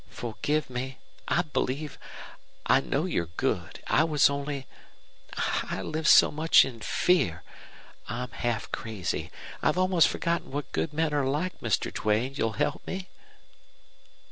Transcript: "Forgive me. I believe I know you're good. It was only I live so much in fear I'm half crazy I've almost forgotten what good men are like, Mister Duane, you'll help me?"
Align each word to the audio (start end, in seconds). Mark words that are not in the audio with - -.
"Forgive 0.09 0.67
me. 0.67 0.97
I 1.27 1.43
believe 1.43 1.99
I 2.65 2.79
know 2.79 3.05
you're 3.05 3.27
good. 3.37 3.83
It 3.87 4.09
was 4.09 4.31
only 4.31 4.65
I 5.37 5.83
live 5.83 6.07
so 6.07 6.31
much 6.31 6.65
in 6.65 6.79
fear 6.79 7.43
I'm 8.09 8.31
half 8.31 8.71
crazy 8.71 9.29
I've 9.61 9.77
almost 9.77 10.07
forgotten 10.07 10.49
what 10.49 10.71
good 10.71 10.91
men 10.91 11.13
are 11.13 11.27
like, 11.27 11.61
Mister 11.61 11.91
Duane, 11.91 12.33
you'll 12.35 12.53
help 12.53 12.81
me?" 12.87 13.09